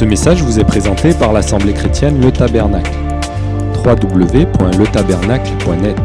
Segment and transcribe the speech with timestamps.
[0.00, 2.90] Ce message vous est présenté par l'Assemblée chrétienne Le Tabernacle.
[3.84, 5.98] www.letabernacle.net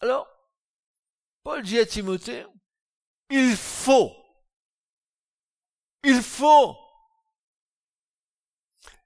[0.00, 0.26] Alors,
[1.44, 2.44] Paul dit à Timothée,
[3.30, 4.10] il faut,
[6.02, 6.76] il faut,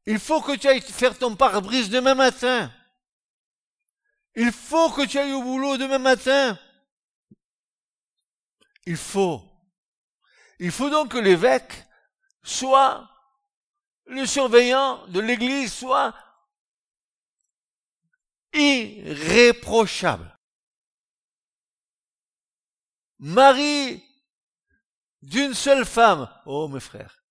[0.07, 2.73] il faut que tu ailles faire ton pare-brise demain matin.
[4.34, 6.59] Il faut que tu ailles au boulot demain matin.
[8.86, 9.52] Il faut.
[10.64, 11.89] Il faut donc que l'évêque
[12.44, 13.11] soit
[14.04, 16.14] le surveillant de l'église, soit
[18.52, 20.38] irréprochable.
[23.18, 24.04] Marie
[25.21, 26.32] d'une seule femme.
[26.46, 27.24] Oh mes frères,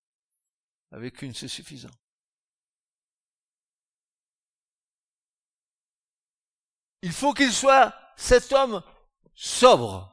[0.90, 1.88] avec une c'est suffisant.
[7.00, 8.82] Il faut qu'il soit cet homme
[9.34, 10.11] sobre.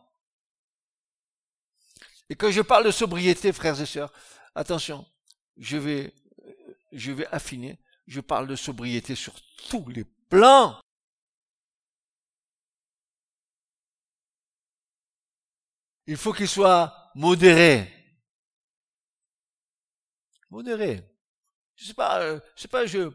[2.30, 4.14] Et quand je parle de sobriété, frères et sœurs,
[4.54, 5.06] attention,
[5.58, 6.14] je vais,
[6.92, 7.80] je vais affiner.
[8.08, 9.34] Je parle de sobriété sur
[9.70, 10.80] tous les plans.
[16.08, 17.88] Il faut qu'il soit modéré.
[20.50, 21.04] Modéré.
[21.76, 23.12] Je sais pas, euh, je sais pas, je,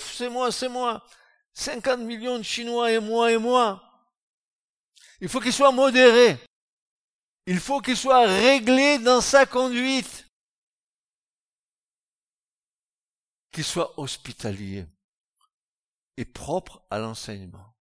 [0.00, 1.06] c'est moi, c'est moi.
[1.54, 3.82] 50 millions de Chinois et moi et moi.
[5.20, 6.36] Il faut qu'il soit modéré.
[7.46, 10.28] Il faut qu'il soit réglé dans sa conduite.
[13.50, 14.86] Qu'il soit hospitalier
[16.16, 17.74] et propre à l'enseignement.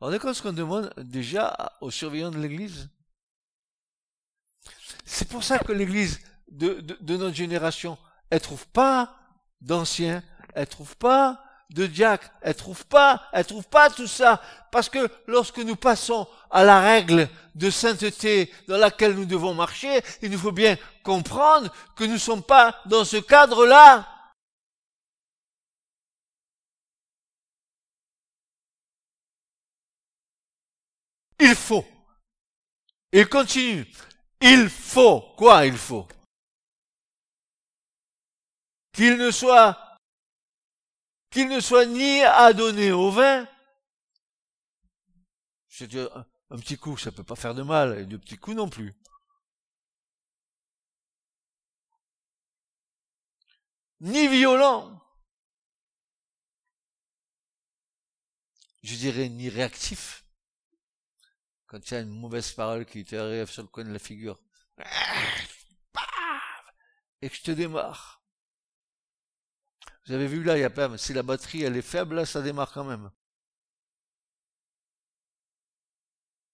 [0.00, 2.88] On est compte ce qu'on demande déjà aux surveillants de l'Église?
[5.04, 7.98] C'est pour ça que l'Église de, de, notre génération,
[8.30, 9.18] elle trouve pas
[9.60, 10.22] d'anciens,
[10.54, 11.42] elle trouve pas
[11.72, 14.42] de diacres, elle trouve pas, elle trouve pas tout ça.
[14.70, 20.02] Parce que lorsque nous passons à la règle de sainteté dans laquelle nous devons marcher,
[20.22, 24.08] il nous faut bien comprendre que nous ne sommes pas dans ce cadre-là.
[31.40, 31.84] Il faut.
[33.12, 33.86] Il continue.
[34.40, 35.20] Il faut.
[35.36, 36.06] Quoi il faut?
[38.92, 39.91] Qu'il ne soit
[41.32, 43.48] qu'il ne soit ni adonné au vin.
[45.68, 46.26] C'est un,
[46.58, 48.94] petit coup, ça peut pas faire de mal, et de petits coups non plus.
[54.00, 55.00] Ni violent.
[58.82, 60.24] Je dirais ni réactif.
[61.66, 64.38] Quand il y une mauvaise parole qui te arrive sur le coin de la figure.
[67.22, 68.21] Et que je te démarre.
[70.06, 72.26] Vous avez vu là, il y a pas, si la batterie elle est faible, là,
[72.26, 73.10] ça démarre quand même.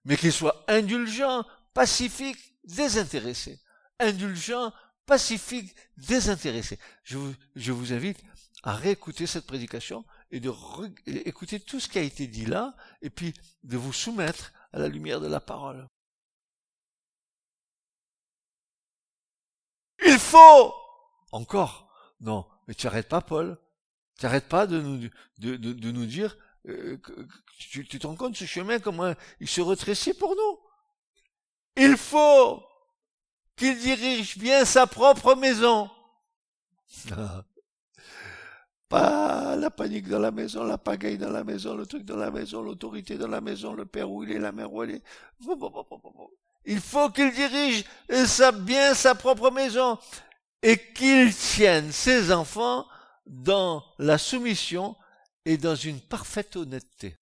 [0.04, 3.60] Mais qu'il soit indulgent, pacifique, désintéressé.
[3.98, 4.72] Indulgent,
[5.06, 6.78] pacifique, désintéressé.
[7.02, 8.22] Je vous, je vous invite
[8.62, 10.52] à réécouter cette prédication et de
[11.06, 13.32] écouter tout ce qui a été dit là, et puis
[13.62, 15.88] de vous soumettre à la lumière de la parole.
[20.04, 20.74] Il faut
[21.32, 23.58] encore, non, mais tu n'arrêtes pas, Paul.
[24.18, 26.36] Tu n'arrêtes pas de nous, dire,
[26.68, 26.98] euh,
[27.58, 30.58] tu, te rends compte ce chemin, comment il se retrécit pour nous.
[31.76, 32.62] Il faut
[33.56, 35.90] qu'il dirige bien sa propre maison.
[38.88, 42.30] Pas la panique dans la maison, la pagaille dans la maison, le truc dans la
[42.30, 45.02] maison, l'autorité dans la maison, le père où il est, la mère où elle est.
[46.64, 47.84] Il faut qu'il dirige
[48.62, 49.98] bien sa propre maison
[50.62, 52.86] et qu'il tienne ses enfants
[53.26, 54.96] dans la soumission
[55.44, 57.16] et dans une parfaite honnêteté.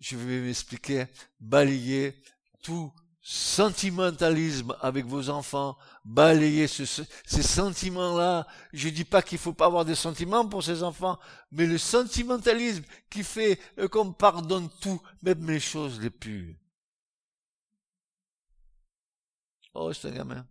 [0.00, 1.06] Je vais m'expliquer,
[1.38, 2.20] balayer
[2.62, 2.92] tout
[3.24, 8.48] sentimentalisme avec vos enfants, balayer ces sentiments-là.
[8.72, 11.20] Je dis pas qu'il faut pas avoir des sentiments pour ces enfants,
[11.52, 16.58] mais le sentimentalisme qui fait euh, qu'on pardonne tout, même les choses les plus
[19.74, 20.46] Oh, c'est un gamin.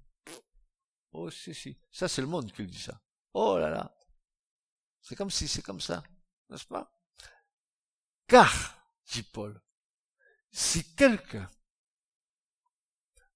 [1.11, 1.77] Oh, si, si.
[1.91, 3.01] Ça, c'est le monde qui dit ça.
[3.33, 3.95] Oh là là.
[5.01, 6.03] C'est comme si c'est comme ça.
[6.49, 6.93] N'est-ce pas?
[8.27, 8.51] Car,
[9.05, 9.61] dit Paul,
[10.51, 11.49] si quelqu'un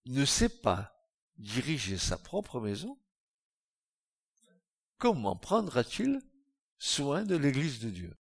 [0.06, 0.96] ne sait pas
[1.38, 3.00] diriger sa propre maison,
[4.98, 6.22] comment prendra-t-il
[6.78, 8.18] soin de l'église de Dieu?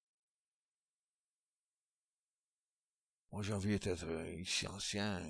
[3.33, 4.07] Moi, j'ai envie d'être
[4.39, 5.23] ici ancien,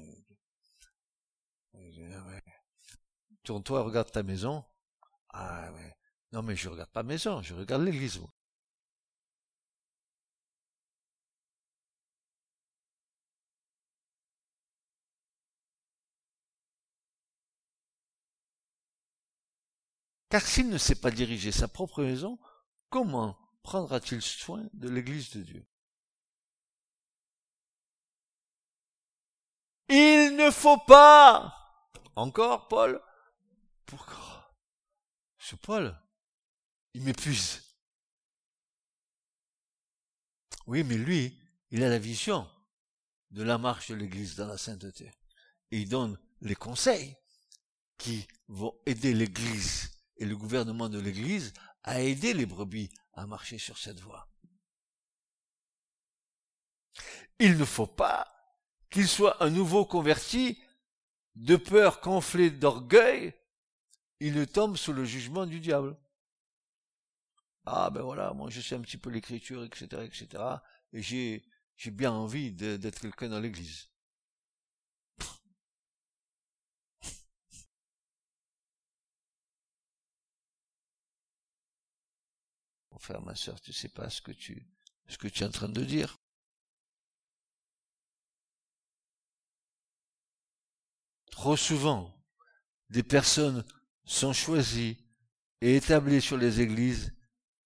[1.74, 1.78] ah
[3.44, 4.64] Tourne-toi regarde ta maison.
[5.30, 5.96] Ah ouais.
[6.32, 8.20] Non mais je regarde pas maison, je regarde l'église.
[20.30, 22.38] Car s'il ne sait pas diriger sa propre maison,
[22.88, 25.66] comment prendra-t-il soin de l'église de Dieu?
[29.88, 31.61] Il ne faut pas
[32.16, 33.02] encore, Paul?
[33.86, 34.54] Pourquoi?
[35.38, 35.98] Ce Paul,
[36.94, 37.62] il m'épuise.
[40.66, 42.48] Oui, mais lui, il a la vision
[43.30, 45.10] de la marche de l'Église dans la sainteté.
[45.70, 47.16] Et il donne les conseils
[47.96, 53.58] qui vont aider l'Église et le gouvernement de l'Église à aider les brebis à marcher
[53.58, 54.28] sur cette voie.
[57.38, 58.28] Il ne faut pas
[58.90, 60.62] qu'il soit un nouveau converti
[61.36, 63.34] de peur qu'enflé d'orgueil,
[64.20, 65.96] il tombe sous le jugement du diable.
[67.64, 70.42] Ah ben voilà, moi je sais un petit peu l'écriture, etc., etc.,
[70.92, 71.44] et j'ai,
[71.76, 73.88] j'ai bien envie d'être quelqu'un dans l'église.
[82.90, 84.66] Mon frère, ma soeur, tu sais pas ce que tu,
[85.08, 86.18] ce que tu es en train de dire.
[91.32, 92.14] Trop souvent,
[92.90, 93.64] des personnes
[94.04, 94.98] sont choisies
[95.62, 97.16] et établies sur les églises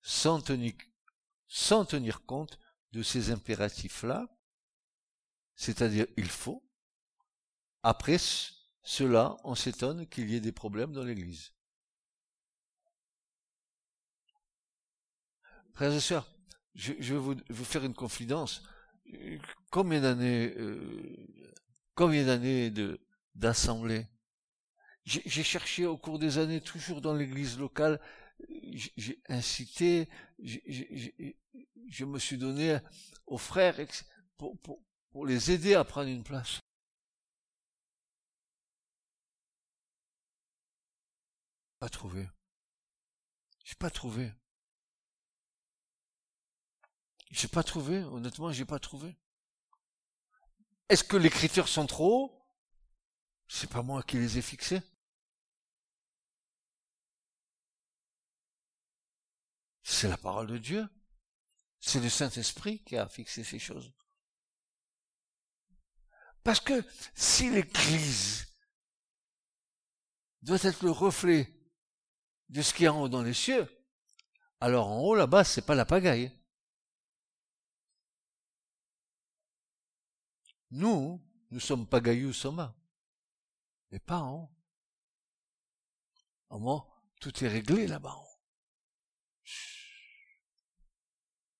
[0.00, 2.58] sans tenir, compte
[2.92, 4.28] de ces impératifs-là,
[5.56, 6.64] c'est-à-dire il faut.
[7.82, 8.18] Après
[8.82, 11.52] cela, on s'étonne qu'il y ait des problèmes dans l'Église.
[15.74, 16.32] Frères et sœurs,
[16.74, 18.62] je, vais vous, faire une confidence.
[19.70, 21.16] Combien d'années, euh,
[21.94, 23.05] combien d'années de,
[23.36, 24.06] d'assemblée.
[25.04, 28.00] J'ai cherché au cours des années, toujours dans l'église locale,
[28.96, 30.08] j'ai incité,
[30.40, 32.78] je me suis donné
[33.26, 33.78] aux frères
[34.36, 36.60] pour, pour, pour les aider à prendre une place.
[41.78, 42.28] Pas trouvé.
[43.64, 44.32] J'ai pas trouvé.
[47.30, 49.16] J'ai pas trouvé, honnêtement, j'ai pas trouvé.
[50.88, 52.45] Est-ce que les critères sont trop hauts
[53.48, 54.82] c'est pas moi qui les ai fixés.
[59.82, 60.88] C'est la parole de Dieu.
[61.80, 63.92] C'est le Saint-Esprit qui a fixé ces choses.
[66.42, 66.84] Parce que
[67.14, 68.46] si l'Église
[70.42, 71.52] doit être le reflet
[72.48, 73.68] de ce qui est en haut dans les cieux,
[74.60, 76.32] alors en haut là-bas, c'est pas la pagaille.
[80.70, 82.76] Nous, nous sommes pagaillous soma
[83.90, 84.50] mais pas en haut.
[86.50, 86.86] Au moins,
[87.20, 88.16] tout est réglé là-bas.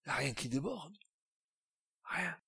[0.05, 0.97] Il n'y a rien qui déborde.
[2.05, 2.39] Rien.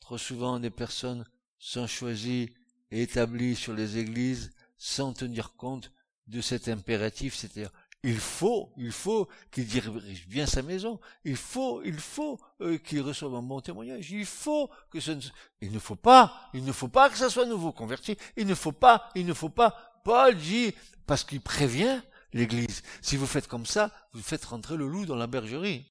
[0.00, 1.24] Trop souvent, des personnes
[1.58, 2.54] sont choisies
[2.90, 5.90] et établies sur les églises sans tenir compte
[6.26, 7.70] de cet impératif, c'est-à-dire
[8.04, 13.00] il faut, il faut qu'il dirige bien sa maison, il faut, il faut euh, qu'il
[13.00, 15.20] reçoive un bon témoignage, il faut que ce ne,
[15.62, 18.54] il ne faut pas, il ne faut pas que ça soit nouveau converti, il ne
[18.54, 20.74] faut pas, il ne faut pas, Paul dit,
[21.06, 22.02] parce qu'il prévient
[22.34, 25.90] l'église, si vous faites comme ça, vous faites rentrer le loup dans la bergerie.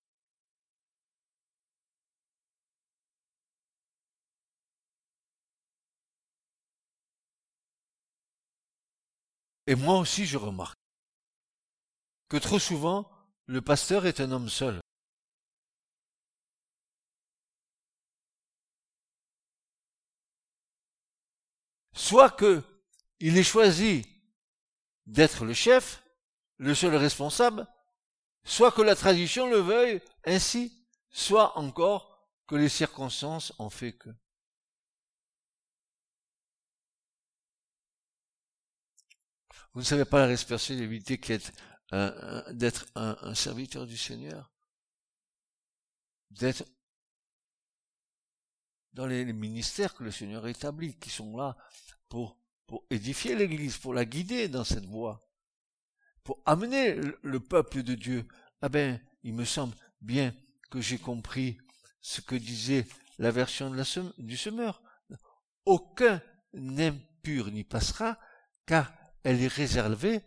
[9.68, 10.78] Et moi aussi, je remarque
[12.30, 13.10] que trop souvent,
[13.46, 14.80] le pasteur est un homme seul.
[21.94, 22.64] Soit que
[23.20, 24.06] il est choisi
[25.06, 26.04] d'être le chef,
[26.58, 27.68] le seul responsable,
[28.44, 34.10] soit que la tradition le veuille ainsi, soit encore que les circonstances ont fait que.
[39.74, 41.52] Vous ne savez pas la responsabilité qui est
[42.52, 44.52] d'être un, serviteur du Seigneur,
[46.32, 46.64] d'être
[48.94, 51.58] dans les, ministères que le Seigneur établit, qui sont là
[52.10, 52.40] pour,
[52.90, 55.22] édifier l'Église, pour la guider dans cette voie,
[56.24, 58.28] pour amener le, peuple de Dieu.
[58.62, 60.36] Ah ben, il me semble bien
[60.72, 61.58] que j'ai compris
[62.02, 62.88] ce que disait
[63.20, 63.72] la version
[64.18, 64.82] du semeur.
[65.66, 66.22] Aucun
[66.54, 68.20] impur n'y passera,
[68.66, 68.92] car
[69.24, 70.22] elle est réservée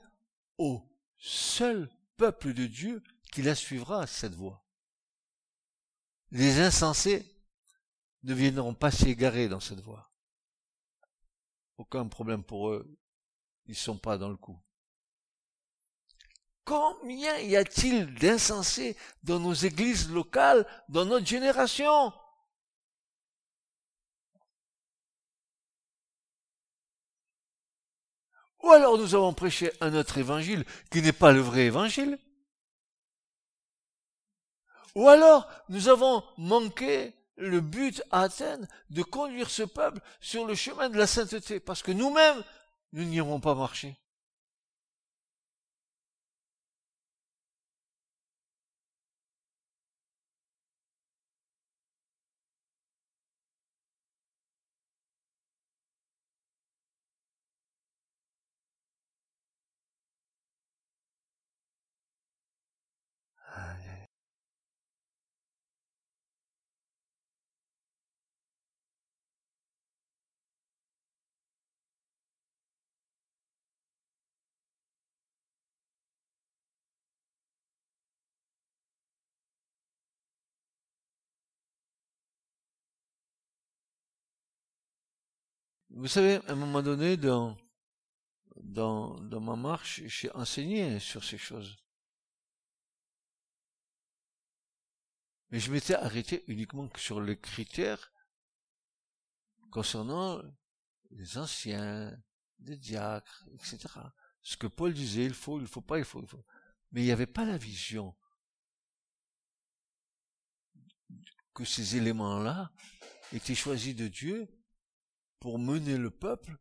[0.59, 0.83] au
[1.19, 4.65] seul peuple de Dieu qui la suivra, cette voie.
[6.31, 7.25] Les insensés
[8.23, 10.11] ne viendront pas s'y égarer dans cette voie.
[11.77, 12.99] Aucun problème pour eux,
[13.67, 14.59] ils sont pas dans le coup.
[16.65, 22.13] Combien y a-t-il d'insensés dans nos églises locales, dans notre génération?
[28.67, 32.19] Ou alors nous avons prêché un autre évangile qui n'est pas le vrai évangile.
[34.97, 40.57] Ou alors nous avons manqué le but à Athènes de conduire ce peuple sur le
[40.57, 42.43] chemin de la sainteté, parce que nous-mêmes,
[42.93, 43.97] nous n'y avons pas marché.
[85.99, 87.57] Vous savez, à un moment donné, dans,
[88.57, 91.75] dans, dans ma marche, j'ai enseigné sur ces choses.
[95.49, 98.13] Mais je m'étais arrêté uniquement sur les critères
[99.71, 100.43] concernant
[101.13, 102.15] les anciens,
[102.59, 103.89] les diacres, etc.
[104.43, 106.45] Ce que Paul disait, il faut, il faut pas, il faut, il faut.
[106.93, 108.15] Mais il n'y avait pas la vision
[111.55, 112.71] que ces éléments-là
[113.33, 114.47] étaient choisis de Dieu
[115.47, 116.59] pour mener le peuple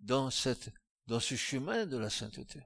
[0.00, 0.72] dans cette,
[1.06, 2.60] dans ce chemin de la sainteté.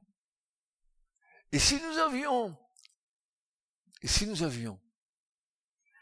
[1.52, 2.56] Et si nous avions,
[4.02, 4.80] si nous avions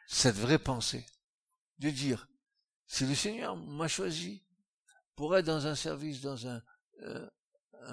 [0.07, 1.05] cette vraie pensée
[1.79, 2.29] de dire,
[2.87, 4.45] si le Seigneur m'a choisi
[5.17, 6.63] pour être dans un service, dans un,
[7.01, 7.29] euh,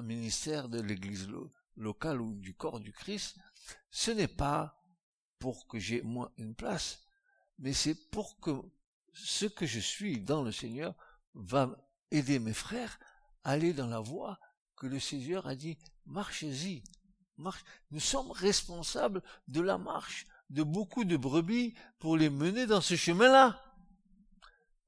[0.03, 1.27] ministère de l'église
[1.77, 3.39] locale ou du corps du Christ,
[3.89, 4.84] ce n'est pas
[5.39, 7.08] pour que j'ai moi une place,
[7.58, 8.51] mais c'est pour que
[9.13, 10.96] ce que je suis dans le Seigneur
[11.33, 11.75] va
[12.12, 13.00] aider mes frères
[13.43, 14.39] à aller dans la voie
[14.75, 16.83] que le Seigneur a dit, marchez-y.
[17.38, 17.63] Marche.
[17.91, 22.95] Nous sommes responsables de la marche de beaucoup de brebis pour les mener dans ce
[22.95, 23.62] chemin-là.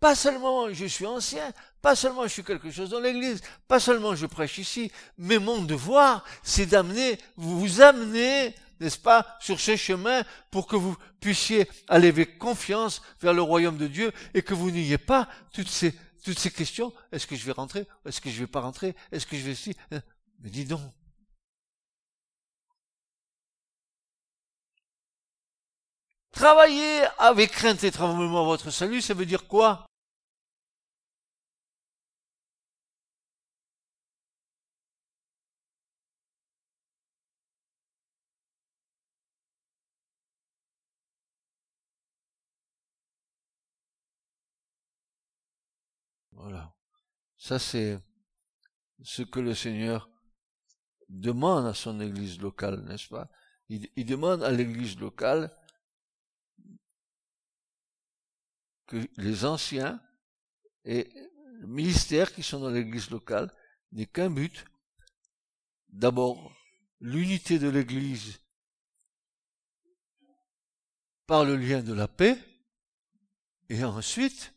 [0.02, 4.16] Pas seulement je suis ancien, pas seulement je suis quelque chose dans l'église, pas seulement
[4.16, 10.24] je prêche ici, mais mon devoir, c'est d'amener, vous amener, n'est-ce pas, sur ce chemin
[10.50, 14.72] pour que vous puissiez aller avec confiance vers le royaume de Dieu et que vous
[14.72, 15.94] n'ayez pas toutes ces
[16.24, 19.26] toutes ces questions, est-ce que je vais rentrer, est-ce que je vais pas rentrer, est-ce
[19.26, 20.02] que je vais ici hein?
[20.40, 20.82] Mais dis donc.
[26.32, 29.86] Travailler avec crainte et tremblement votre salut, ça veut dire quoi?
[47.42, 48.00] Ça, c'est
[49.02, 50.12] ce que le Seigneur
[51.10, 53.32] demande à son église locale, n'est-ce pas?
[53.68, 55.52] Il, demande à l'église locale
[58.86, 60.00] que les anciens
[60.86, 61.12] et
[61.62, 63.52] le ministère qui sont dans l'église locale
[63.92, 64.64] n'aient qu'un but.
[65.90, 66.56] D'abord,
[67.00, 68.40] l'unité de l'église
[71.26, 72.38] par le lien de la paix,
[73.68, 74.54] et ensuite,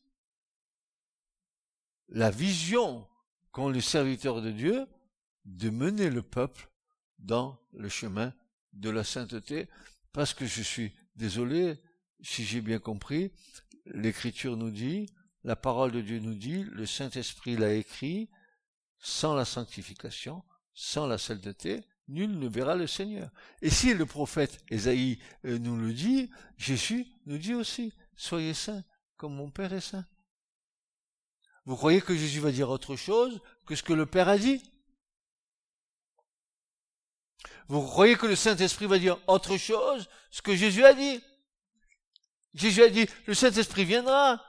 [2.08, 3.06] la vision
[3.52, 4.86] qu'ont les serviteurs de Dieu
[5.44, 6.70] de mener le peuple
[7.18, 8.34] dans le chemin
[8.72, 9.68] de la sainteté,
[10.12, 11.80] parce que je suis désolé,
[12.20, 13.32] si j'ai bien compris,
[13.86, 15.06] l'écriture nous dit,
[15.44, 18.30] la parole de Dieu nous dit, le Saint-Esprit l'a écrit,
[18.98, 20.42] sans la sanctification,
[20.72, 23.30] sans la sainteté, nul ne verra le Seigneur.
[23.62, 28.84] Et si le prophète Esaïe euh, nous le dit, Jésus nous dit aussi, soyez saints
[29.16, 30.06] comme mon Père est saint.
[31.66, 34.62] Vous croyez que Jésus va dire autre chose que ce que le Père a dit?
[37.68, 41.22] Vous croyez que le Saint-Esprit va dire autre chose ce que Jésus a dit?
[42.52, 44.44] Jésus a dit, le Saint-Esprit viendra,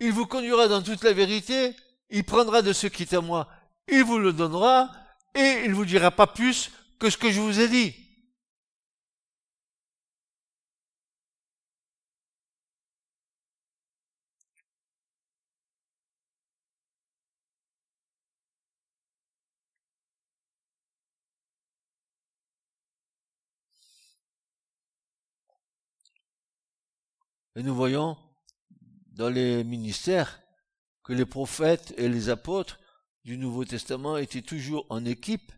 [0.00, 1.76] il vous conduira dans toute la vérité,
[2.10, 3.48] il prendra de ce qui est à moi,
[3.86, 4.90] il vous le donnera,
[5.34, 7.94] et il vous dira pas plus que ce que je vous ai dit.
[27.56, 28.16] Et nous voyons
[29.12, 30.40] dans les ministères
[31.04, 32.80] que les prophètes et les apôtres
[33.24, 35.52] du Nouveau Testament étaient toujours en équipe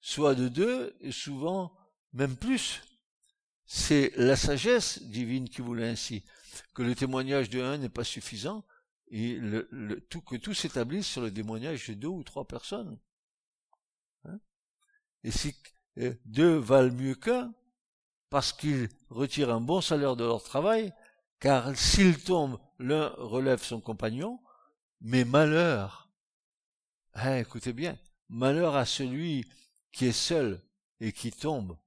[0.00, 1.72] soit de deux, et souvent
[2.12, 2.82] même plus.
[3.66, 6.24] C'est la sagesse divine qui voulait ainsi,
[6.74, 8.64] que le témoignage de un n'est pas suffisant,
[9.08, 12.98] et le, tout, que tout s'établisse sur le témoignage de deux ou trois personnes.
[14.24, 14.38] Hein?
[15.24, 15.54] Et si
[16.24, 17.52] deux valent mieux qu'un,
[18.30, 20.92] parce qu'ils retirent un bon salaire de leur travail,
[21.40, 24.40] car s'ils tombent, l'un relève son compagnon,
[25.00, 26.10] mais malheur,
[27.14, 29.48] hein, écoutez bien, malheur à celui
[29.92, 30.60] qui est seul
[31.00, 31.78] et qui tombe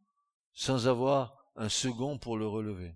[0.54, 2.96] sans avoir un second pour le relever.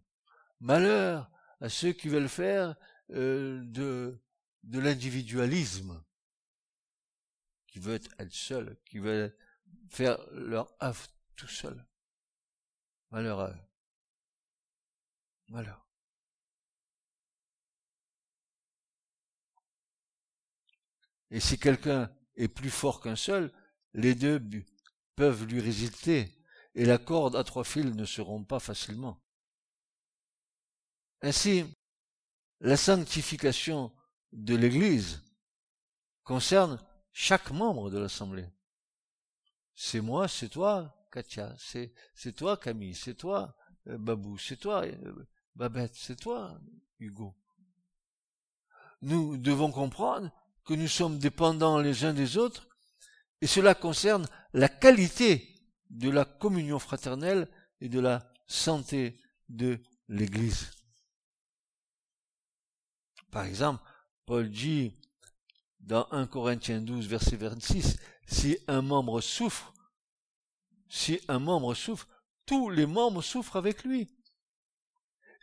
[0.60, 1.30] Malheur
[1.62, 2.76] à ceux qui veulent faire
[3.12, 4.22] euh, de,
[4.64, 6.04] de l'individualisme,
[7.68, 9.36] qui veulent être seuls, qui veulent
[9.90, 11.86] faire leur œuvre tout seul.
[13.12, 13.60] Malheur à eux.
[15.50, 15.85] Malheur.
[21.32, 23.52] Et si quelqu'un est plus fort qu'un seul,
[23.94, 24.42] les deux
[25.16, 26.32] peuvent lui résister,
[26.76, 29.22] et la corde à trois fils ne se rompt pas facilement.
[31.22, 31.66] Ainsi,
[32.60, 33.94] la sanctification
[34.34, 35.24] de l'Église
[36.24, 36.80] concerne
[37.14, 38.50] chaque membre de l'Assemblée.
[39.74, 43.56] C'est moi, c'est toi, Katia, c'est, toi, Camille, c'est toi,
[43.88, 46.60] euh, Babou, c'est toi, euh, Babette, c'est toi,
[47.00, 47.34] Hugo.
[49.02, 50.32] Nous devons comprendre
[50.66, 52.68] que nous sommes dépendants les uns des autres,
[53.42, 55.56] et cela concerne la qualité
[55.90, 57.48] de la communion fraternelle
[57.82, 59.20] et de la santé
[59.50, 60.72] de l'Église.
[63.32, 63.84] Par exemple,
[64.26, 64.94] Paul dit
[65.80, 69.74] dans 1 Corinthiens 12, verset 26, si un membre souffre,
[70.90, 72.08] si un membre souffre,
[72.46, 74.10] tous les membres souffrent avec lui.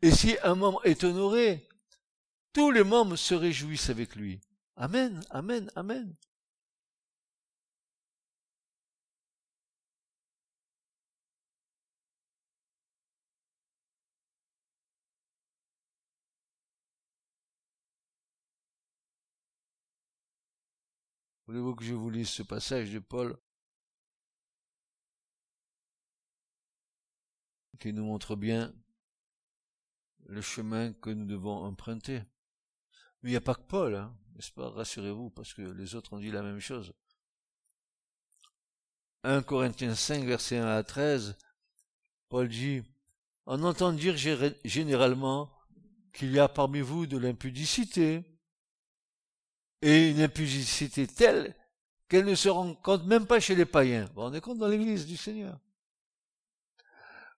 [0.02, 1.68] Et si un membre est honoré,
[2.52, 4.40] tous les membres se réjouissent avec lui.
[4.76, 6.14] Amen, amen, amen.
[21.46, 23.36] Voulez-vous que je vous lise ce passage de Paul?
[27.78, 28.72] Qui nous montre bien
[30.26, 32.22] le chemin que nous devons emprunter.
[33.22, 34.70] Mais il n'y a pas que Paul, hein, n'est-ce pas?
[34.70, 36.92] Rassurez-vous, parce que les autres ont dit la même chose.
[39.24, 41.36] 1 Corinthiens 5, verset 1 à 13,
[42.28, 42.82] Paul dit,
[43.46, 45.52] On entend dire généralement
[46.12, 48.24] qu'il y a parmi vous de l'impudicité,
[49.80, 51.54] et une impudicité telle
[52.08, 54.04] qu'elle ne se rencontre même pas chez les païens.
[54.06, 55.58] Vous vous rendez compte dans l'église du Seigneur?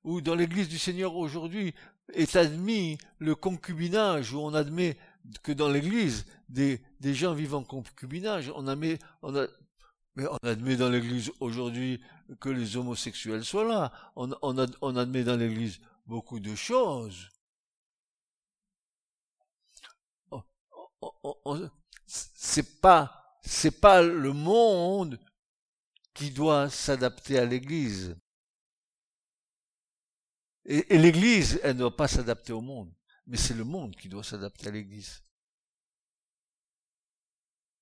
[0.04, 1.74] Ou dans l'église du Seigneur aujourd'hui
[2.12, 4.98] est admis le concubinage, où on admet
[5.42, 8.52] que dans l'église, des, des gens vivent en concubinage.
[8.54, 9.46] On admet, on a,
[10.16, 12.00] mais on admet dans l'église aujourd'hui
[12.40, 13.92] que les homosexuels soient là.
[14.16, 17.28] On, on, on admet dans l'église beaucoup de choses.
[20.30, 21.70] On,
[22.06, 25.18] c'est pas, c'est pas le monde
[26.14, 28.16] qui doit s'adapter à l'église.
[30.66, 32.90] Et, l'église, elle ne doit pas s'adapter au monde,
[33.26, 35.22] mais c'est le monde qui doit s'adapter à l'église.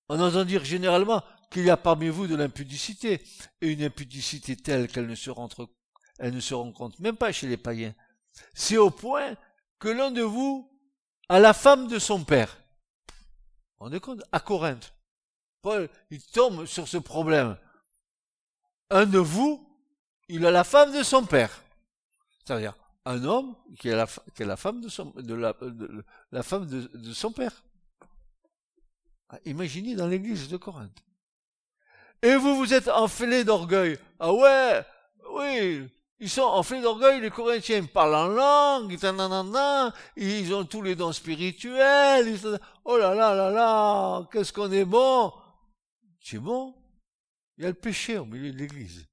[0.08, 3.22] On entend dire généralement qu'il y a parmi vous de l'impudicité,
[3.60, 5.70] et une impudicité telle qu'elle ne se rencontre
[7.00, 7.94] même pas chez les païens.
[8.54, 9.36] C'est au point
[9.78, 10.70] que l'un de vous
[11.28, 12.58] a la femme de son père.
[13.80, 14.22] On est compte?
[14.32, 14.94] À Corinthe.
[15.60, 17.58] Paul, il tombe sur ce problème.
[18.90, 19.68] Un de vous,
[20.28, 21.62] il a la femme de son père.
[22.44, 26.66] C'est-à-dire, un homme qui a la, qui a la femme de son, de la, femme
[26.66, 27.64] de, son père.
[29.28, 31.02] Ah, imaginez dans l'église de Corinthe.
[32.22, 33.98] Et vous, vous êtes enflé d'orgueil.
[34.20, 34.84] Ah ouais,
[35.30, 35.88] oui,
[36.20, 37.78] ils sont enflés d'orgueil, les Corinthiens.
[37.78, 38.96] Ils parlent en langue,
[40.16, 42.38] ils ont tous les dons spirituels.
[42.84, 45.32] oh là là là là, qu'est-ce qu'on est bon.
[46.20, 46.76] C'est bon.
[47.58, 49.04] Il y a le péché au milieu de l'église.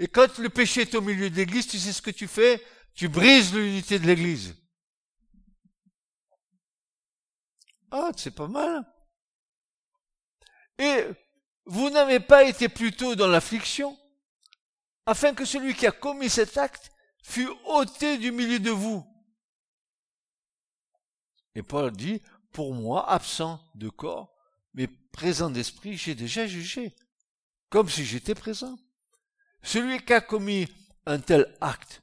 [0.00, 2.64] Et quand le péché est au milieu de l'église, tu sais ce que tu fais?
[2.94, 4.56] Tu brises l'unité de l'église.
[7.90, 8.90] Ah, c'est pas mal.
[10.78, 11.04] Et
[11.66, 13.98] vous n'avez pas été plutôt dans l'affliction
[15.04, 16.90] afin que celui qui a commis cet acte
[17.22, 19.06] fût ôté du milieu de vous.
[21.54, 24.34] Et Paul dit, pour moi, absent de corps,
[24.72, 26.94] mais présent d'esprit, j'ai déjà jugé,
[27.68, 28.78] comme si j'étais présent.
[29.62, 30.68] Celui qui a commis
[31.06, 32.02] un tel acte,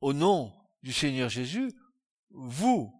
[0.00, 1.72] au nom du Seigneur Jésus,
[2.30, 2.92] vous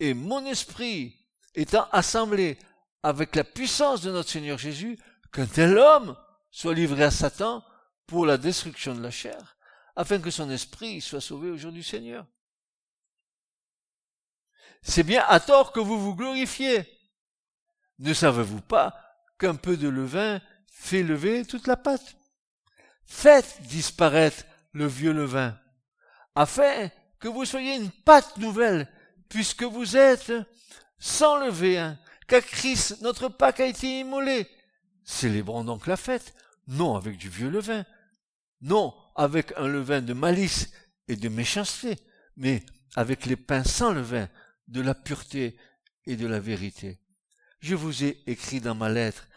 [0.00, 1.16] et mon esprit
[1.54, 2.58] étant assemblés
[3.02, 4.98] avec la puissance de notre Seigneur Jésus,
[5.32, 6.16] qu'un tel homme
[6.50, 7.64] soit livré à Satan
[8.06, 9.56] pour la destruction de la chair,
[9.96, 12.26] afin que son esprit soit sauvé au jour du Seigneur.
[14.82, 16.84] C'est bien à tort que vous vous glorifiez.
[17.98, 18.94] Ne savez-vous pas
[19.38, 22.16] qu'un peu de levain fait lever toute la pâte?
[23.14, 25.56] Faites disparaître le vieux levain,
[26.34, 28.88] afin que vous soyez une pâte nouvelle,
[29.28, 30.32] puisque vous êtes
[30.98, 34.48] sans levain, car Christ, notre Pâque, a été immolé.
[35.04, 36.34] Célébrons donc la fête,
[36.66, 37.84] non avec du vieux levain,
[38.62, 40.72] non avec un levain de malice
[41.06, 41.98] et de méchanceté,
[42.36, 42.64] mais
[42.96, 44.28] avec les pains sans levain,
[44.68, 45.56] de la pureté
[46.06, 46.98] et de la vérité.
[47.60, 49.28] Je vous ai écrit dans ma lettre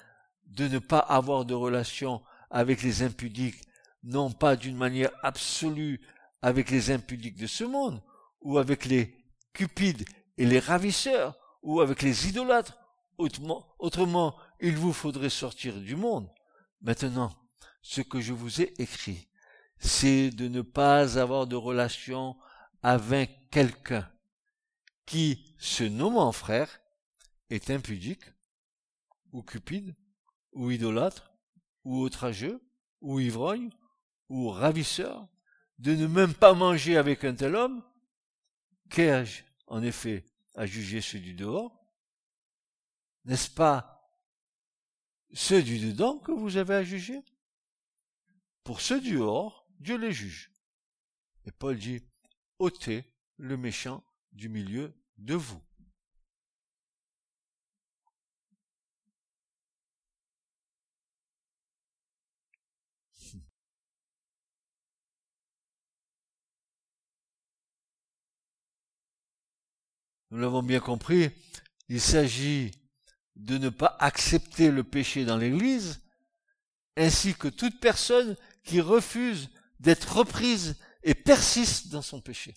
[0.48, 2.24] de ne pas avoir de relation
[2.56, 3.62] avec les impudiques,
[4.02, 6.00] non pas d'une manière absolue
[6.42, 8.02] avec les impudiques de ce monde,
[8.40, 9.14] ou avec les
[9.52, 12.78] cupides et les ravisseurs, ou avec les idolâtres.
[13.18, 16.32] Autrement, il vous faudrait sortir du monde.
[16.80, 17.34] Maintenant,
[17.82, 19.28] ce que je vous ai écrit,
[19.78, 22.38] c'est de ne pas avoir de relation
[22.84, 24.10] avec quelqu'un
[25.06, 26.80] qui, se nommant frère,
[27.50, 28.24] est impudique,
[29.34, 29.94] ou cupide,
[30.54, 31.35] ou idolâtre,
[31.86, 32.62] ou outrageux,
[33.00, 33.70] ou ivrogne,
[34.28, 35.28] ou ravisseur,
[35.78, 37.84] de ne même pas manger avec un tel homme,
[38.90, 41.86] qu'ai-je, en effet, à juger ceux du dehors?
[43.26, 44.12] N'est-ce pas
[45.34, 47.22] ceux du dedans que vous avez à juger?
[48.64, 50.52] Pour ceux du dehors, Dieu les juge.
[51.46, 52.02] Et Paul dit,
[52.58, 55.62] ôtez le méchant du milieu de vous.
[70.36, 71.30] Nous l'avons bien compris,
[71.88, 72.72] il s'agit
[73.38, 76.02] de ne pas accepter le péché dans l'Église,
[76.98, 82.54] ainsi que toute personne qui refuse d'être reprise et persiste dans son péché.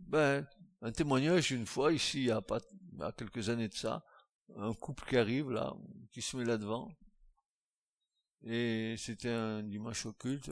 [0.00, 0.46] Ben,
[0.82, 2.60] un témoignage une fois ici, il y a pas,
[2.92, 4.04] il quelques années de ça,
[4.54, 5.74] un couple qui arrive là,
[6.12, 6.94] qui se met là devant,
[8.42, 10.50] et c'était un dimanche occulte.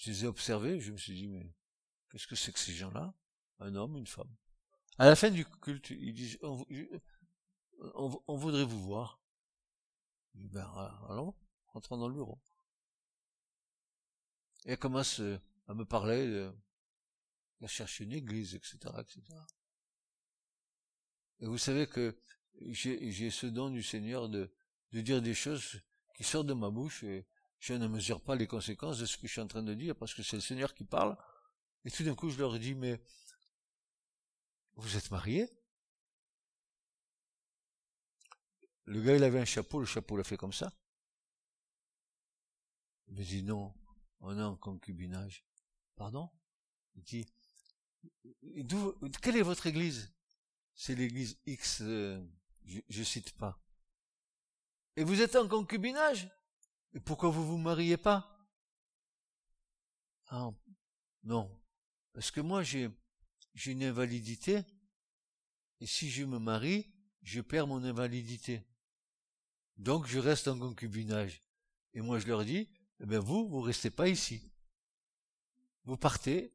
[0.00, 1.54] Je les ai observés, je me suis dit, mais
[2.08, 3.14] qu'est-ce que c'est que ces gens-là?
[3.58, 4.34] Un homme, une femme.
[4.96, 9.20] À la fin du culte, ils disent, on, voudrait vous voir.
[10.32, 10.66] ben,
[11.10, 11.34] allons,
[11.66, 12.40] rentrons dans le bureau.
[14.64, 16.50] Et elle commence euh, à me parler de,
[17.60, 19.20] de chercher une église, etc., etc.
[21.40, 22.18] Et vous savez que
[22.70, 24.50] j'ai ce don du Seigneur de,
[24.92, 25.78] de dire des choses
[26.16, 27.26] qui sortent de ma bouche et
[27.60, 29.94] je ne mesure pas les conséquences de ce que je suis en train de dire
[29.94, 31.16] parce que c'est le Seigneur qui parle.
[31.84, 33.00] Et tout d'un coup, je leur dis, mais
[34.76, 35.48] vous êtes mariés?
[38.86, 40.72] Le gars, il avait un chapeau, le chapeau l'a fait comme ça.
[43.08, 43.74] Il me dit, non,
[44.20, 45.44] on est en concubinage.
[45.96, 46.30] Pardon?
[46.94, 47.26] Il dit,
[48.42, 50.10] d'où, quelle est votre église?
[50.74, 52.26] C'est l'église X, euh,
[52.64, 53.62] je, je cite pas.
[54.96, 56.30] Et vous êtes en concubinage?
[56.94, 58.48] Et pourquoi vous vous mariez pas?
[60.28, 60.50] Ah,
[61.24, 61.50] non.
[62.12, 62.90] Parce que moi, j'ai,
[63.54, 64.62] j'ai une invalidité.
[65.80, 68.62] Et si je me marie, je perds mon invalidité.
[69.76, 71.42] Donc, je reste en concubinage.
[71.94, 72.68] Et moi, je leur dis,
[73.00, 74.52] eh bien vous, vous restez pas ici.
[75.84, 76.54] Vous partez,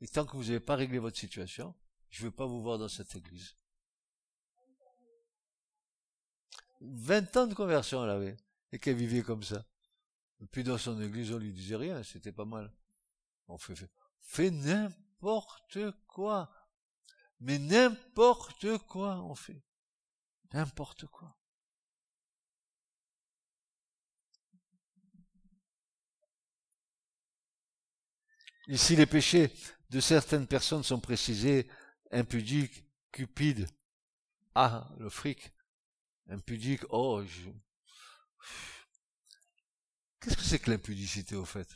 [0.00, 1.74] et tant que vous n'avez pas réglé votre situation,
[2.10, 3.56] je ne veux pas vous voir dans cette église.
[6.80, 8.36] 20 ans de conversion elle avait,
[8.72, 9.64] et qu'elle vivait comme ça.
[10.40, 12.72] Et puis dans son église, on lui disait rien, c'était pas mal.
[13.48, 16.50] On fait, fait, fait n'importe quoi.
[17.40, 19.62] Mais n'importe quoi on fait.
[20.52, 21.36] N'importe quoi.
[28.68, 29.52] Ici, les péchés
[29.90, 31.68] de certaines personnes sont précisés
[32.12, 33.68] impudiques, cupides.
[34.54, 35.52] Ah, le fric.
[36.28, 37.50] Impudique, oh, je...
[40.20, 41.68] Qu'est-ce que c'est que l'impudicité au fait?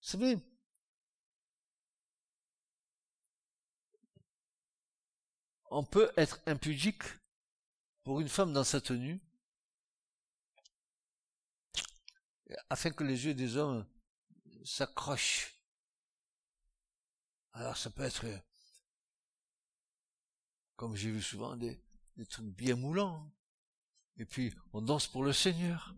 [0.00, 0.38] Vous savez,
[5.70, 7.02] on peut être impudique
[8.04, 9.20] pour une femme dans sa tenue
[12.70, 13.86] afin que les yeux des hommes
[14.64, 15.54] s'accrochent.
[17.52, 18.24] Alors ça peut être,
[20.78, 21.76] comme j'ai vu souvent, des,
[22.30, 23.34] trucs bien moulants.
[24.16, 25.94] Et puis on danse pour le Seigneur.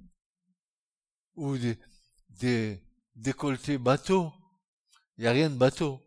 [1.35, 1.79] Ou des,
[2.31, 2.83] des,
[3.14, 4.33] décolleté bateau.
[5.16, 6.01] Il n'y a rien de bateau.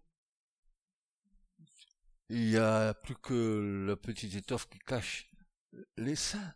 [2.29, 5.31] Il n'y a plus que la petite étoffe qui cache
[5.95, 6.55] les seins.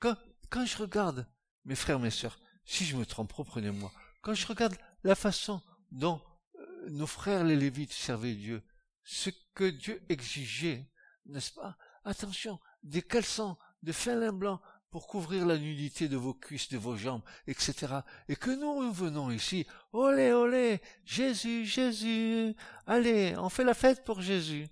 [0.00, 0.16] Quand,
[0.50, 1.26] quand je regarde,
[1.64, 3.90] mes frères, mes sœurs, si je me trompe, reprenez-moi,
[4.20, 6.22] quand je regarde la façon dont
[6.56, 8.62] euh, nos frères les Lévites servaient Dieu,
[9.02, 10.91] ce que Dieu exigeait,
[11.26, 11.76] n'est-ce pas?
[12.04, 16.76] Attention, des caleçons de fin lin blanc pour couvrir la nudité de vos cuisses, de
[16.76, 18.00] vos jambes, etc.
[18.28, 22.54] Et que nous venons ici, olé, olé, Jésus, Jésus,
[22.86, 24.68] allez, on fait la fête pour Jésus.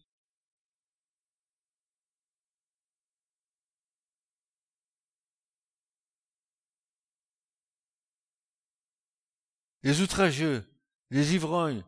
[9.83, 10.63] Les outrageux,
[11.09, 11.83] les ivrognes,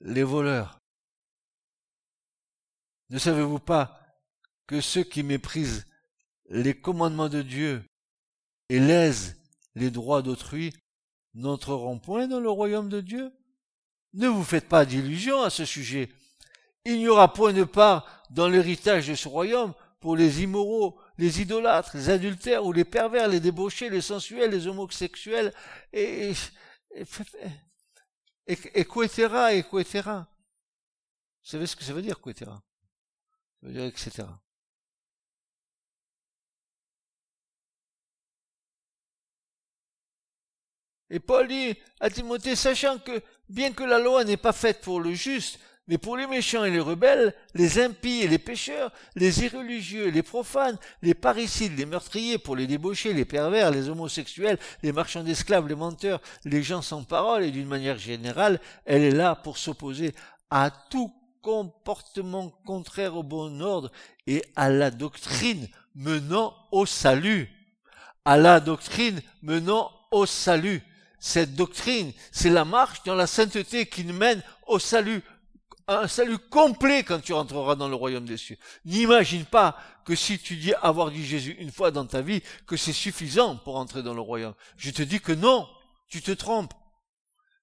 [0.00, 0.80] les voleurs.
[3.10, 4.03] Ne savez-vous pas
[4.66, 5.86] que ceux qui méprisent
[6.48, 7.84] les commandements de Dieu
[8.68, 9.36] et lèsent
[9.74, 10.72] les droits d'autrui
[11.34, 13.32] n'entreront point dans le royaume de Dieu?
[14.14, 16.10] Ne vous faites pas d'illusions à ce sujet.
[16.84, 21.40] Il n'y aura point de part dans l'héritage de ce royaume pour les immoraux, les
[21.40, 25.52] idolâtres, les adultères ou les pervers, les débauchés, les sensuels, les homosexuels,
[25.92, 26.34] et, et,
[28.46, 29.08] et, et, Vous
[31.42, 32.50] savez ce que ça veut dire, etc.
[32.50, 34.24] Ça veut dire etc.
[41.14, 44.98] Et Paul dit à Timothée, sachant que bien que la loi n'est pas faite pour
[44.98, 49.44] le juste, mais pour les méchants et les rebelles, les impies et les pécheurs, les
[49.44, 54.58] irreligieux et les profanes, les parricides, les meurtriers, pour les débauchés, les pervers, les homosexuels,
[54.82, 59.12] les marchands d'esclaves, les menteurs, les gens sans parole, et d'une manière générale, elle est
[59.12, 60.16] là pour s'opposer
[60.50, 63.92] à tout comportement contraire au bon ordre
[64.26, 67.48] et à la doctrine menant au salut.
[68.24, 70.82] À la doctrine menant au salut
[71.24, 75.22] cette doctrine, c'est la marche dans la sainteté qui nous mène au salut,
[75.88, 78.58] un salut complet quand tu rentreras dans le royaume des cieux.
[78.84, 82.76] N'imagine pas que si tu dis avoir dit Jésus une fois dans ta vie, que
[82.76, 84.52] c'est suffisant pour entrer dans le royaume.
[84.76, 85.66] Je te dis que non,
[86.08, 86.74] tu te trompes.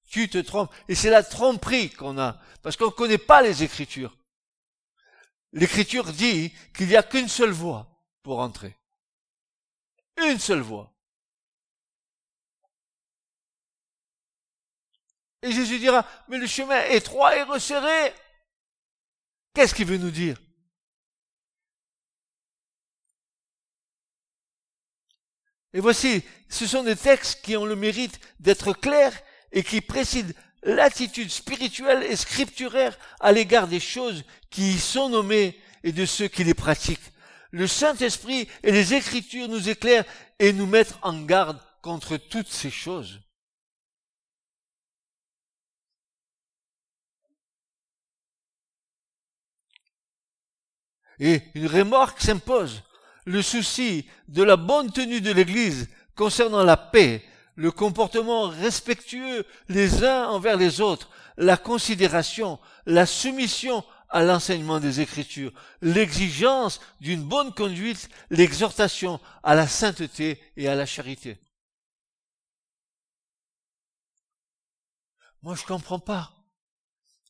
[0.09, 0.73] Tu te trompes.
[0.87, 4.17] Et c'est la tromperie qu'on a, parce qu'on ne connaît pas les Écritures.
[5.53, 8.75] L'Écriture dit qu'il n'y a qu'une seule voie pour entrer.
[10.17, 10.90] Une seule voie.
[15.43, 18.13] Et Jésus dira, mais le chemin étroit et resserré.
[19.53, 20.37] Qu'est-ce qu'il veut nous dire?
[25.73, 29.17] Et voici, ce sont des textes qui ont le mérite d'être clairs
[29.51, 35.59] et qui précisent l'attitude spirituelle et scripturaire à l'égard des choses qui y sont nommées
[35.83, 36.99] et de ceux qui les pratiquent.
[37.51, 40.05] Le Saint-Esprit et les Écritures nous éclairent
[40.39, 43.21] et nous mettent en garde contre toutes ces choses.
[51.21, 52.81] Et une remorque s'impose.
[53.25, 57.23] Le souci de la bonne tenue de l'Église concernant la paix,
[57.55, 64.99] le comportement respectueux les uns envers les autres, la considération, la soumission à l'enseignement des
[64.99, 71.37] Écritures, l'exigence d'une bonne conduite, l'exhortation à la sainteté et à la charité.
[75.43, 76.33] Moi, je comprends pas.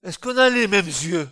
[0.02, 1.30] Est-ce qu'on a les mêmes yeux?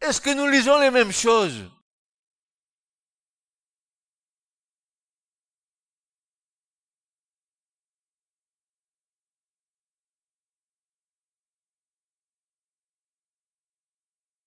[0.00, 1.64] Est-ce que nous lisons les mêmes choses?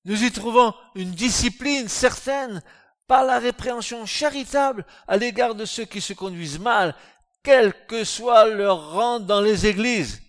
[0.06, 2.62] Nous y trouvons une discipline certaine
[3.08, 6.96] par la répréhension charitable à l'égard de ceux qui se conduisent mal,
[7.42, 10.22] quel que soit leur rang dans les églises.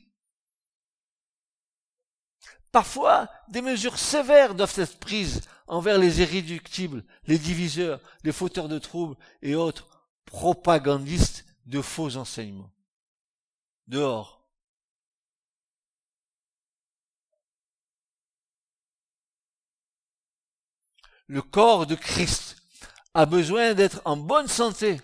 [2.74, 8.80] Parfois, des mesures sévères doivent être prises envers les irréductibles, les diviseurs, les fauteurs de
[8.80, 9.86] troubles et autres
[10.24, 12.72] propagandistes de faux enseignements.
[13.86, 14.44] Dehors.
[21.28, 22.56] Le corps de Christ
[23.14, 25.00] a besoin d'être en bonne santé.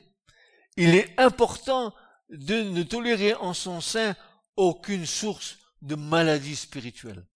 [0.76, 1.94] Il est important
[2.30, 4.16] de ne tolérer en son sein
[4.56, 7.29] aucune source de maladie spirituelle.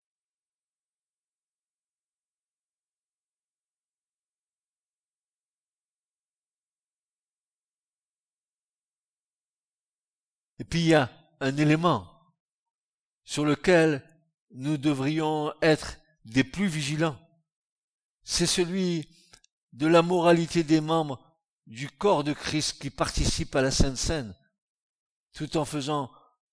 [10.59, 12.11] Et puis il y a un élément
[13.25, 14.03] sur lequel
[14.51, 17.19] nous devrions être des plus vigilants.
[18.23, 19.09] C'est celui
[19.73, 21.21] de la moralité des membres
[21.67, 24.35] du corps de Christ qui participe à la Sainte Seine,
[25.33, 26.11] tout en faisant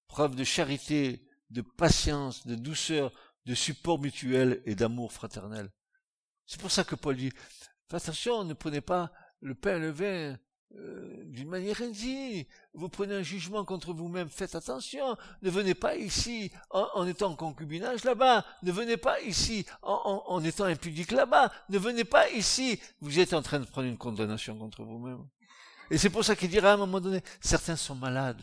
[0.07, 3.11] preuve de charité, de patience, de douceur,
[3.45, 5.71] de support mutuel et d'amour fraternel.
[6.45, 7.31] C'est pour ça que Paul dit,
[7.91, 9.11] attention, ne prenez pas
[9.41, 10.37] le pain et le vin
[10.77, 12.45] euh, d'une manière indigne.
[12.73, 14.29] Vous prenez un jugement contre vous-même.
[14.29, 15.17] Faites attention.
[15.41, 18.45] Ne venez pas ici en, étant en concubinage là-bas.
[18.63, 21.51] Ne venez pas ici en, en étant impudique là-bas.
[21.69, 22.79] Ne venez pas ici.
[23.01, 25.25] Vous êtes en train de prendre une condamnation contre vous-même.
[25.91, 28.41] Et c'est pour ça qu'il dira à un moment donné, certains sont malades.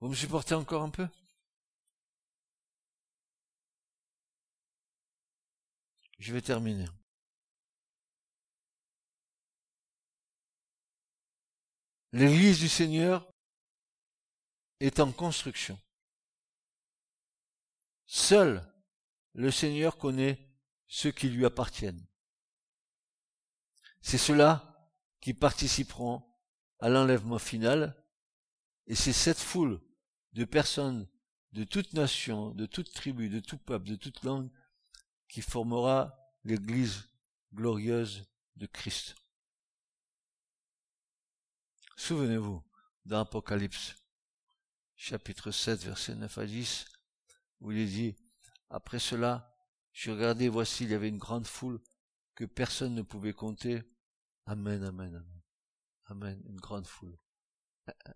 [0.00, 1.08] Vous me supportez encore un peu?
[6.18, 6.88] Je vais terminer.
[12.12, 13.30] L'Église du Seigneur
[14.80, 15.78] est en construction.
[18.06, 18.66] Seul
[19.34, 20.50] le Seigneur connaît
[20.88, 22.04] ceux qui lui appartiennent.
[24.00, 26.24] C'est ceux-là qui participeront
[26.80, 28.02] à l'enlèvement final,
[28.86, 29.80] et c'est cette foule
[30.32, 31.08] de personnes
[31.52, 34.50] de toute nation, de toute tribu, de tout peuple, de toute langue,
[35.28, 36.14] qui formera
[36.44, 37.08] l'Église
[37.52, 39.14] glorieuse de Christ.
[41.96, 42.64] Souvenez-vous,
[43.04, 43.96] dans Apocalypse,
[44.96, 46.86] chapitre 7, verset 9 à 10,
[47.60, 48.16] où il est dit,
[48.70, 49.56] après cela,
[49.92, 51.80] je regardais, voici, il y avait une grande foule
[52.34, 53.82] que personne ne pouvait compter.
[54.46, 55.42] Amen, amen, amen.
[56.04, 57.18] Amen, une grande foule.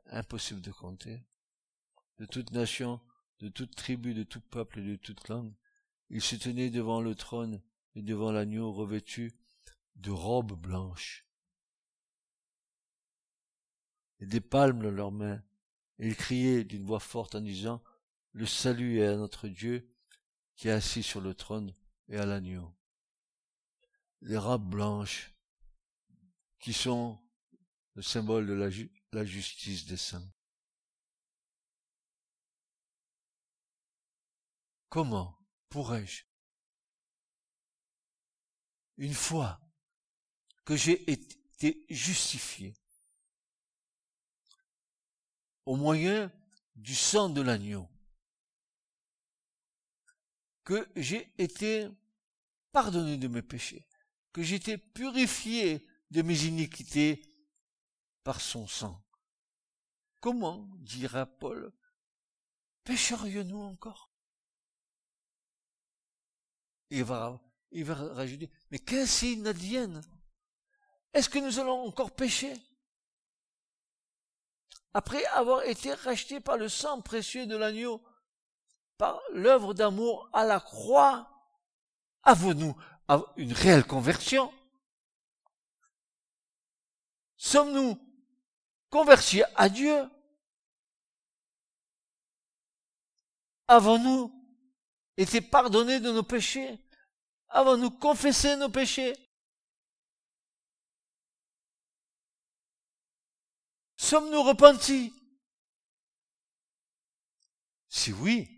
[0.07, 1.27] Impossible de compter.
[2.19, 3.01] De toute nation,
[3.41, 5.53] de toute tribu, de tout peuple et de toute langue.
[6.13, 7.63] Ils se tenaient devant le trône
[7.95, 9.33] et devant l'agneau revêtu
[9.97, 11.27] de robes blanches
[14.21, 15.43] et des palmes dans leurs mains.
[15.99, 17.83] Et ils criaient d'une voix forte en disant,
[18.33, 19.91] Le salut est à notre Dieu
[20.55, 21.75] qui est assis sur le trône
[22.09, 22.77] et à l'agneau.
[24.21, 25.35] Les robes blanches
[26.61, 27.19] qui sont
[27.95, 28.53] le symbole de
[29.13, 30.31] la justice des saints.
[34.91, 35.42] Comment
[35.73, 36.25] pourrais-je,
[38.99, 39.59] une fois
[40.67, 42.75] que j'ai été justifié
[45.65, 46.31] au moyen
[46.77, 47.89] du sang de l'agneau,
[50.63, 51.89] que j'ai été
[52.71, 53.89] pardonné de mes péchés,
[54.35, 57.23] que j'ai été purifié de mes iniquités
[58.25, 59.03] par son sang.
[60.21, 61.73] Comment, dira Paul,
[62.85, 64.12] pécherions-nous encore?
[66.93, 67.41] Il va,
[68.15, 70.03] rajouter, mais qu'ainsi n'advienne
[71.15, 72.55] Est-ce que nous allons encore pécher?
[74.93, 78.03] Après avoir été rachetés par le sang précieux de l'agneau,
[78.99, 81.31] par l'œuvre d'amour à la croix,
[82.25, 82.77] avons-nous
[83.37, 84.53] une réelle conversion?
[87.39, 87.99] Sommes-nous
[88.91, 90.09] convertis à Dieu?
[93.67, 94.42] Avons-nous
[95.17, 96.79] été pardonnés de nos péchés
[97.49, 99.15] Avons-nous confessé nos péchés
[103.97, 105.13] Sommes-nous repentis?
[107.89, 108.49] Si oui,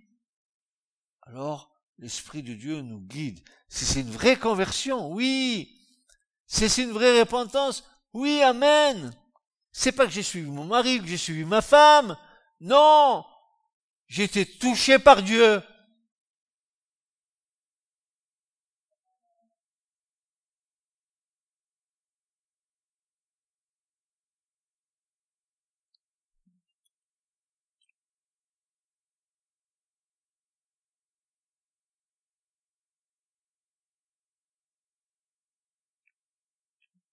[1.23, 3.40] alors l'Esprit de Dieu nous guide.
[3.69, 5.71] Si c'est une vraie conversion, oui.
[6.47, 9.12] Si c'est une vraie repentance, oui, Amen.
[9.73, 12.17] C'est pas que j'ai suivi mon mari, que j'ai suivi ma femme.
[12.61, 13.25] Non.
[14.07, 15.61] J'ai été touché par Dieu.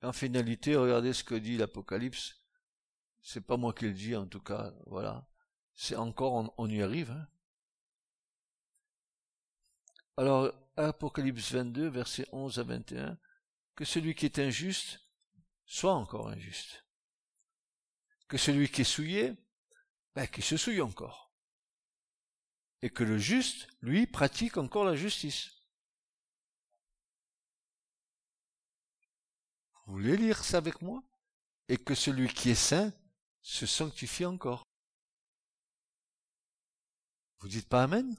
[0.03, 2.41] En finalité, regardez ce que dit l'Apocalypse.
[3.21, 5.27] C'est pas moi qui le dis, en tout cas, voilà.
[5.73, 7.11] C'est encore, on, y arrive.
[7.11, 7.27] Hein.
[10.17, 13.19] Alors, Apocalypse 22, versets 11 à 21,
[13.75, 14.99] que celui qui est injuste
[15.65, 16.85] soit encore injuste.
[18.27, 19.33] Que celui qui est souillé,
[20.15, 21.33] ben, qu'il se souille encore.
[22.81, 25.60] Et que le juste, lui, pratique encore la justice.
[29.91, 31.03] Voulez lire ça avec moi?
[31.67, 32.93] Et que celui qui est saint
[33.41, 34.63] se sanctifie encore.
[37.39, 38.15] Vous dites pas Amen?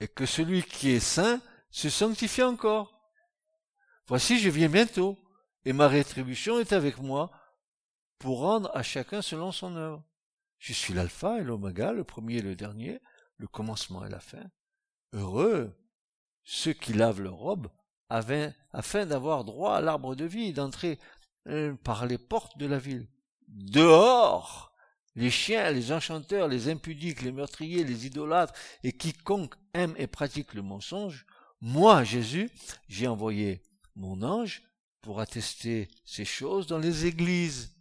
[0.00, 1.40] Et que celui qui est saint
[1.70, 3.12] se sanctifie encore.
[4.08, 5.16] Voici, je viens bientôt,
[5.64, 7.30] et ma rétribution est avec moi
[8.18, 10.04] pour rendre à chacun selon son œuvre.
[10.58, 13.00] Je suis l'alpha et l'oméga, le premier et le dernier,
[13.36, 14.50] le commencement et la fin.
[15.12, 15.72] Heureux
[16.42, 17.70] ceux qui lavent leurs robes
[18.10, 20.98] afin d'avoir droit à l'arbre de vie d'entrer
[21.48, 23.08] euh, par les portes de la ville.
[23.48, 24.72] Dehors,
[25.14, 30.54] les chiens, les enchanteurs, les impudiques, les meurtriers, les idolâtres et quiconque aime et pratique
[30.54, 31.26] le mensonge,
[31.60, 32.50] moi, Jésus,
[32.88, 33.62] j'ai envoyé
[33.96, 34.62] mon ange
[35.00, 37.74] pour attester ces choses dans les églises.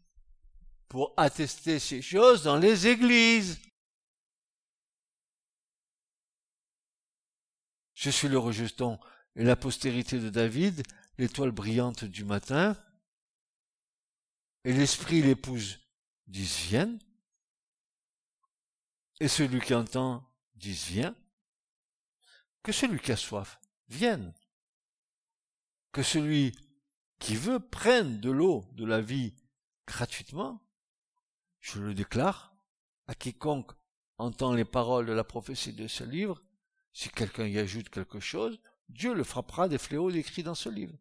[0.88, 3.59] Pour attester ces choses dans les églises.
[7.93, 8.99] Je suis le rejeton
[9.38, 10.82] et la postérité de David,
[11.20, 12.76] l'étoile brillante du matin.
[14.64, 15.80] Et l'esprit l'épouse
[16.26, 17.00] disent vienne.
[19.20, 21.16] Et celui qui entend dise viens.
[22.64, 23.60] Que celui qui a soif
[23.90, 24.34] vienne.
[25.92, 26.58] Que celui
[27.20, 29.36] qui veut prenne de l'eau de la vie
[29.86, 30.68] gratuitement.
[31.60, 32.56] Je le déclare
[33.06, 33.72] à quiconque
[34.18, 36.42] entend les paroles de la prophétie de ce livre,
[36.92, 38.60] si quelqu'un y ajoute quelque chose,
[38.90, 40.98] Dieu le frappera des fléaux décrits dans ce livre.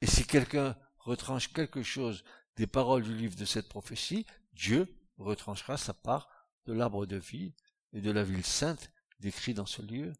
[0.00, 2.24] Et si quelqu'un retranche quelque chose
[2.56, 4.88] des paroles du livre de cette prophétie, Dieu
[5.18, 6.28] retranchera sa part
[6.64, 7.54] de l'arbre de vie
[7.92, 8.90] et de la ville sainte
[9.20, 10.12] décrit dans ce livre.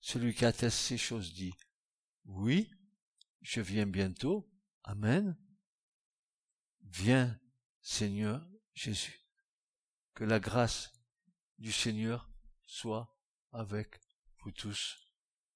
[0.00, 1.54] Celui qui atteste ces choses dit,
[2.24, 2.70] oui,
[3.40, 4.50] je viens bientôt.
[4.84, 5.36] Amen.
[6.82, 7.38] Viens,
[7.80, 9.20] Seigneur Jésus.
[10.14, 10.92] Que la grâce
[11.58, 12.30] du Seigneur
[12.66, 13.16] soit
[13.52, 14.00] avec
[14.38, 15.05] vous tous.